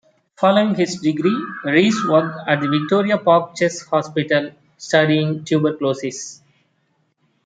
Following 0.37 0.73
his 0.73 0.99
degree, 0.99 1.39
Rees 1.63 2.07
worked 2.07 2.47
at 2.49 2.59
the 2.59 2.67
Victoria 2.67 3.19
Park 3.19 3.55
Chest 3.55 3.85
Hospital, 3.91 4.49
studying 4.75 5.43
tuberculosis. 5.45 6.41